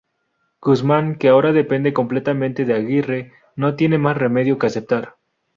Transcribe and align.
Guzmán, 0.63 1.19
que 1.19 1.29
ahora 1.29 1.51
depende 1.53 1.93
completamente 1.93 2.65
de 2.65 2.73
Aguirre, 2.73 3.33
no 3.55 3.75
tiene 3.75 3.99
más 3.99 4.17
remedio 4.17 4.57
que 4.57 4.65
aceptar. 4.65 5.17